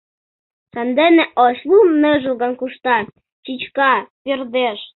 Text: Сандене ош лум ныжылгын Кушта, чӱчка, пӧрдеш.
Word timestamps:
Сандене 0.71 1.23
ош 1.45 1.57
лум 1.69 1.89
ныжылгын 2.01 2.53
Кушта, 2.59 2.97
чӱчка, 3.43 3.93
пӧрдеш. 4.23 4.79